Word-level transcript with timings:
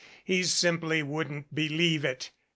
He 0.23 0.41
simply 0.45 1.03
wouldn't 1.03 1.53
believe 1.53 2.03
it. 2.03 2.31